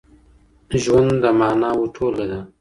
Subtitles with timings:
[0.83, 2.39] ژوند د ماناوو ټولکه ده.